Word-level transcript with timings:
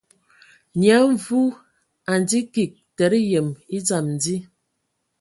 Nyia 0.77 0.97
Mvu 1.11 1.39
a 2.11 2.13
ndzi 2.21 2.39
kig 2.53 2.71
tǝdǝ 2.97 3.19
yǝm 3.31 3.47
e 3.75 3.77
dzam 3.85 4.07
dí. 4.21 4.35